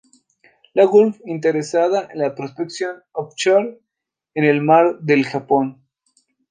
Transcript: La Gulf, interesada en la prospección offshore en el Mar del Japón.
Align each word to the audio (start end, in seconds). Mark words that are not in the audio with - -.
La 0.73 0.85
Gulf, 0.87 1.19
interesada 1.27 2.07
en 2.11 2.17
la 2.17 2.33
prospección 2.33 3.03
offshore 3.11 3.83
en 4.33 4.45
el 4.45 4.63
Mar 4.63 4.97
del 5.01 5.25
Japón. 5.25 5.83